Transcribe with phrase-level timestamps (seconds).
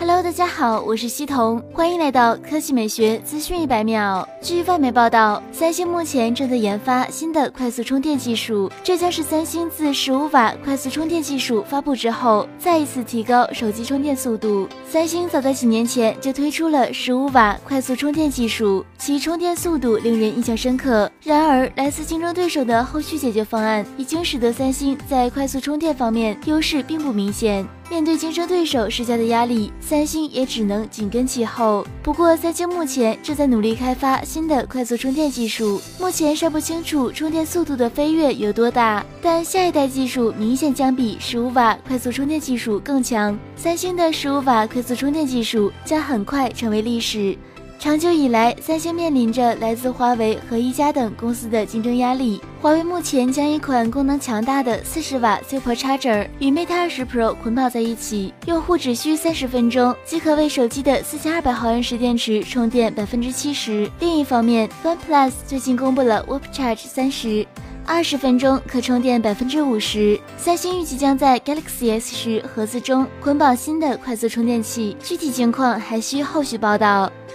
[0.00, 4.26] Hello，大家好，我是西彤，欢迎来到科技美学资讯一百秒。
[4.40, 14.68] 据外媒报道，三星目前正在研发新的快速充电技术，这将是三星自十五瓦快速充电技术发布之后，再一次提高手机充电速度。
[14.88, 21.10] 三星早在几年前就推出了十五瓦快速充电技术，其充电速度令人印象深刻。
[21.24, 27.66] 然而，来自竞争对手的后续解决方案，已经使得三星在快速充电方面优势并不明显。
[27.90, 31.86] 面对竞争对手施加的压力，三星也只能紧跟其后。
[32.02, 43.38] 不过，三星目前正在努力开发新的快速充电技术，目前尚不清楚充电速度的飞跃有多大，但下一代技术明显将比十五瓦快速充电技术更强。
[43.56, 47.36] 三星的十五瓦快速充电技术将很快成为历史。
[47.78, 52.40] 长久以来，三星面临着来自华为和一加等公司的竞争压力。
[52.60, 63.88] 华为目前将一款功能强大的四十瓦 Super Charger 与 Mate 20 Pro 捆绑在一起，用户只需三十分钟即可为手机的四千二百毫安时电池充电百分之七十。
[64.00, 67.46] 另一方面，OnePlus 最近公布了 Whoop Charge 三十，
[67.86, 70.18] 二十分钟可充电百分之五十。
[70.36, 77.08] 三星预计将在 Galaxy S 十盒子中捆绑新的快速充电器，具体情况还需后续报道。